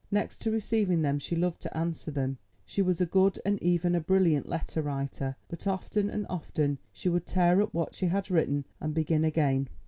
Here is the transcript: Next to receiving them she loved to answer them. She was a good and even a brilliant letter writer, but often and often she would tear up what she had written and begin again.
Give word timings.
Next 0.09 0.39
to 0.39 0.49
receiving 0.49 1.03
them 1.03 1.19
she 1.19 1.35
loved 1.35 1.61
to 1.61 1.77
answer 1.77 2.09
them. 2.09 2.39
She 2.65 2.81
was 2.81 2.99
a 3.01 3.05
good 3.05 3.37
and 3.45 3.61
even 3.61 3.93
a 3.93 3.99
brilliant 3.99 4.49
letter 4.49 4.81
writer, 4.81 5.35
but 5.47 5.67
often 5.67 6.09
and 6.09 6.25
often 6.27 6.79
she 6.91 7.07
would 7.07 7.27
tear 7.27 7.61
up 7.61 7.71
what 7.71 7.93
she 7.93 8.07
had 8.07 8.31
written 8.31 8.65
and 8.79 8.95
begin 8.95 9.23
again. 9.23 9.69